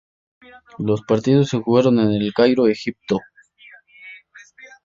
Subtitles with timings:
[0.79, 3.19] Los partidos se jugaron en El Cairo, Egipto.